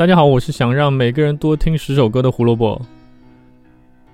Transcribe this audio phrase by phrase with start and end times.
[0.00, 2.80] 大家好，我是想让每个人多听十首歌的胡萝卜。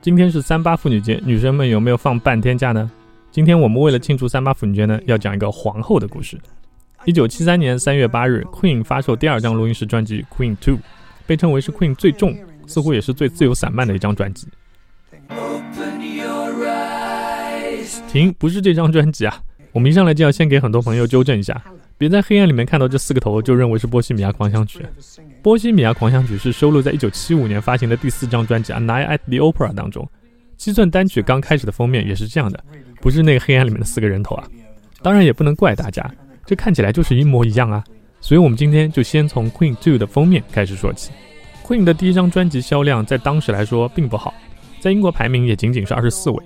[0.00, 2.90] 今天是三八妇女节，女生们有没有放半天假呢？
[3.30, 6.36] 今天我们为了庆祝三八妇女节呢，要讲一个皇后的故事。
[7.04, 10.74] 一九七三年三月八日，Queen 发售第二张录音室专辑《Queen Two》，
[11.24, 14.48] 被称为是 Queen 最重，似乎也是最自由散漫的一张专辑。
[18.08, 19.40] 停，不是这张专辑啊！
[19.70, 21.62] 我们一上来就要先给很多朋友纠正一下。
[21.98, 24.80] 别在黑暗里面看到这四个头就认为是《波西米亚狂想曲》。
[25.42, 30.06] 《波西米亚狂想曲》是收录在1975年发行的第四张专辑《A Night at the Opera》当中。
[30.58, 32.62] 七寸单曲刚开始的封面也是这样的，
[33.00, 34.46] 不是那个黑暗里面的四个人头啊。
[35.02, 36.10] 当然也不能怪大家，
[36.44, 37.82] 这看起来就是一模一样啊。
[38.20, 41.12] 所以我们今天就先从 Queen Two 的封面开始说起。
[41.64, 44.34] Queen 的第一张专辑销量在当时来说并不好，
[44.80, 46.44] 在英国排名也仅仅是二十四位。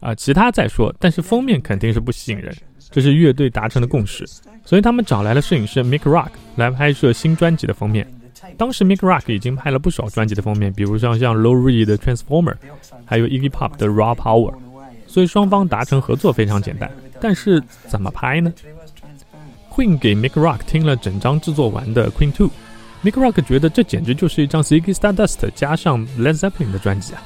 [0.00, 2.54] 啊，其他再说，但是封面肯定是不吸引人。
[2.90, 4.24] 这是乐队达成的共识，
[4.64, 8.06] 所以他们找来了摄影师 Mick Rock 来拍摄新专辑的封面。
[8.56, 12.54] 当时 Mick Rock 已经拍了不少专辑的封面，比如像像 Lowry 的 Transformer，
[13.04, 14.54] 还有 Iggy Pop 的 Raw Power，
[15.06, 16.90] 所以双方达成合作非常简单。
[17.20, 18.52] 但是怎么拍呢
[19.70, 27.22] ？Queen 给 Mick Rock 听了整张制作完的 Queen Two，Mick Rock 觉得这简直就是一张 Ziggy Stardust 加上 Led Zeppelin 的专辑啊。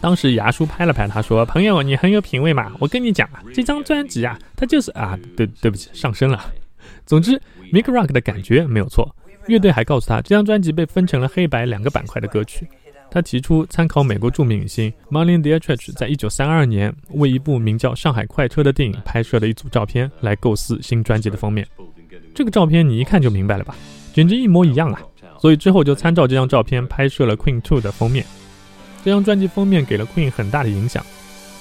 [0.00, 2.72] 当时牙叔拍了拍他，说：“朋友，你很有品味嘛。
[2.78, 6.52] 我跟你讲啊，这张专辑啊，它就是啊，对对不起，上身了。
[7.04, 7.40] 总之
[7.72, 9.14] ，Mick Rock 的感觉没有错。
[9.48, 12.68] 乐队还告诉他，这张专辑被分成了黑白两个板块的歌曲。
[13.10, 21.66] 他提出参考美国著名影星 Marlene Dietrich 在一九三二年为一部名叫《上海快车》的电影拍摄的一组照片来构思新专辑的封面。
[22.34, 23.74] 这个照片你一看就明白了吧，
[24.12, 25.00] 简直一模一样啊！
[25.40, 28.24] 所以之后就参照这张照片拍摄了 Queen Two 的封面。”
[29.04, 31.04] 这张专辑封面给了 Queen 很大的影响，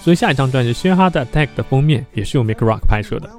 [0.03, 3.29] 所以下一张专辑《s h a r e Hard Attack》的封面也是由 Mick Rock 拍摄的。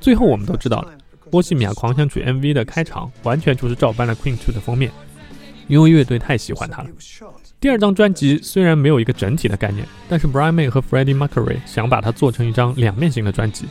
[0.00, 0.92] 最后我们都知道了，
[1.30, 4.90] 《波西米亚狂想曲》MV 的开场完全就是照搬了 Queen Two 的封面，
[5.68, 6.88] 因为乐队太喜欢它了。
[7.58, 13.64] 第二张专辑虽然没有一个整体的概念，但是 Brian May 和 Freddie Mercury 想把它做成一张两面性的专辑，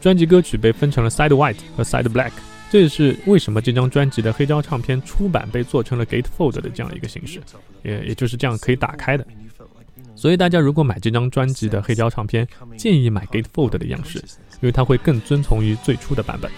[0.00, 2.30] 专辑歌曲被分成了 Side White 和 Side Black。
[2.70, 7.40] 这也是为什么这张专辑的黑胶唱片出版被做成了 Gatefold 的这样一个形式，
[7.82, 9.26] 也也就是这样可以打开的。
[10.14, 16.50] 所以大家如果买这张专辑的黑胶唱片，建议买 Gatefold 的样式，因为它会更遵从于最初的版本。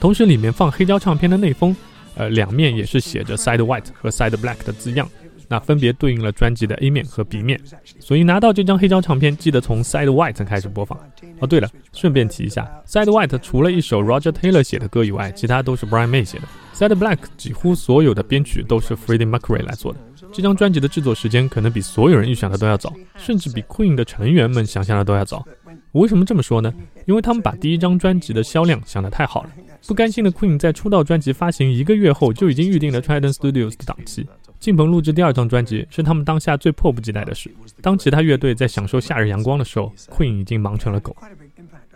[0.00, 1.76] 同时，里面放黑胶唱片的内封，
[2.14, 5.08] 呃，两面也是写着 Side White 和 Side Black 的字样。
[5.48, 7.60] 那分别对应了专辑的 A 面和 B 面，
[7.98, 10.98] 所以拿到这张黑胶唱片，记得从 Side White 开始播放。
[11.40, 16.44] 哦，对了，顺便提一下，Side White 除了一首 Roger Taylor 写的歌以外，其他都是 Brian May 写的。
[16.74, 19.98] Side Black 几乎所有的编曲都是 Freddie Mercury 来做的。
[20.32, 25.46] 这张专辑的制作时间可能比所有人预想的都要早，甚至比 Queen 的成员们想象的都要早。
[25.92, 26.72] 我为什么这么说呢？
[27.06, 29.50] 因为他们把第一张专辑的销量想得太好了。
[29.86, 34.26] 不甘心的 Queen 在出道专辑发行一个月后就已经预定了 Trident Studios 的档期。
[34.64, 37.50] 进棚录制第二张专辑是他们当下最迫不及待的事。
[37.82, 41.14] 当其他乐队在享受夏日阳光的时候，Queen 已经忙成了狗。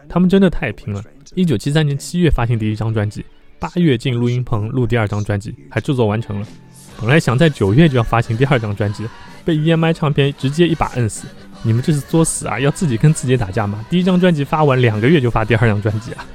[0.07, 1.03] 他们真的太拼了！
[1.35, 3.25] 一九七三年七月发行第一张专辑，
[3.59, 6.47] 八月进录音棚录第二张专辑，还制作完成了。
[7.01, 9.09] 本来想在九月就要发行第二张专辑，
[9.47, 11.27] 被 EMI 唱片直接一把摁死。
[11.63, 12.61] 你们这是作死啊！
[12.61, 13.83] 要自己跟自己打架吗？
[13.89, 16.27] 第一张专辑发完两个月就发第二张专辑啊！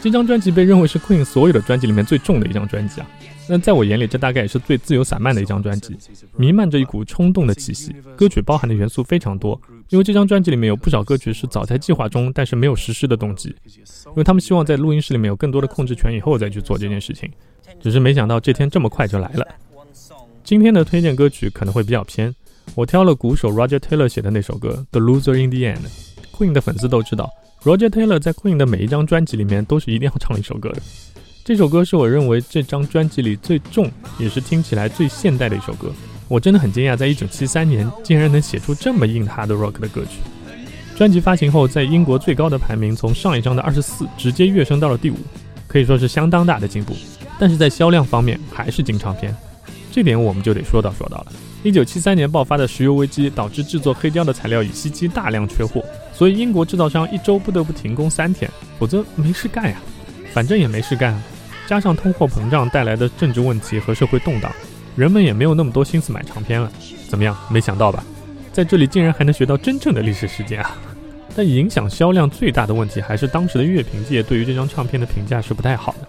[0.00, 3.06] 这张专辑被认为是 Queen 所有的专辑里面最重的一张专辑啊。
[3.46, 5.96] 那在我眼里，这大概也是最自由散漫的一张专辑，
[6.36, 7.94] 弥漫着一股冲动的气息。
[8.16, 9.60] 歌曲包含的元素非常多，
[9.90, 13.54] 因为这张专辑里面有不少歌曲是早在计划中，但是没有实施的动机，
[14.06, 17.30] 因为他们希望在录音室里面有更多的控制权以后再去做这件事情。
[17.80, 19.46] 只是没想到这天这么快就来了。
[20.42, 22.34] 今天的推荐歌曲可能会比较偏，
[22.74, 25.78] 我挑了鼓手 Roger Taylor 写的那首歌《The Loser in the End》。
[26.36, 27.30] Queen 的粉丝都知道
[27.62, 30.82] ，Roger Taylor 在 Queen 的每一张专辑里面都是一定要唱一首歌的。
[31.44, 33.86] 这首歌是我认为这张专辑里最重，
[34.18, 35.92] 也是听起来最现代的一首歌。
[36.26, 40.20] 我真的很惊讶，在一九七三年竟然能写出这么硬 hard rock 的歌曲。
[40.96, 45.16] 专辑发行后，在英国最高的排名从上一张的二十四直接跃升到了第五，
[45.68, 46.96] 可以说是相当大的进步。
[47.38, 49.36] 但是在销量方面还是金唱片，
[49.92, 51.26] 这点我们就得说到说到了。
[51.62, 55.84] 一九七三年爆发的石油危机导致制作黑胶的材料乙烯基大量缺货，
[56.14, 59.76] 所以英国制造商一周不得不停工三天，否则没事干呀。
[60.32, 61.22] 反正也没事干。
[61.66, 64.50] 加上通货膨胀带来的政治问题和社会动荡，
[64.96, 66.70] 人们也没有那么多心思买唱片了。
[67.08, 67.36] 怎么样？
[67.50, 68.04] 没想到吧？
[68.52, 70.76] 在这里竟然还能学到真正的历史事件啊！
[71.34, 76.08] 但影响销量最大的问题还是当时的乐评界对于这张唱片的评价是不太好的。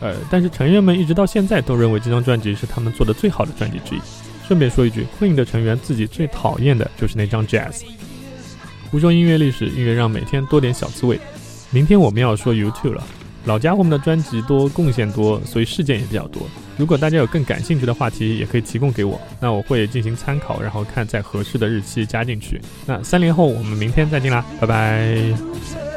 [0.00, 4.00] 呃，但是成员们一直到现在都认为这张专辑是他们做的最好的专辑之一。
[4.46, 7.82] 顺便说一句，Queen 的成员自己最讨厌的就是那张 Jazz。
[8.90, 11.20] 胡说音乐历史，音乐让每天多点小滋味。
[11.70, 13.06] 明天我们要说 YouTube 了。
[13.44, 16.42] 老家伙们的专辑多，贡献多，所以事件也比较多。
[16.76, 22.60] 如果大家有更感兴趣的话题，也可以提供给我，那我会进行参考，然后看在合适的日期加进去。
[22.86, 25.93] 那三连后我们明天再见啦，拜拜。